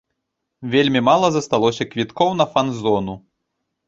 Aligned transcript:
Вельмі 0.75 1.01
мала 1.09 1.27
засталося 1.35 1.87
квіткоў 1.91 2.31
на 2.39 2.45
фан-зону. 2.57 3.15